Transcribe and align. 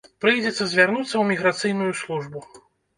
Прыйдзецца 0.23 0.63
звярнуцца 0.71 1.11
ў 1.11 1.23
міграцыйную 1.35 1.93
службу. 2.05 2.39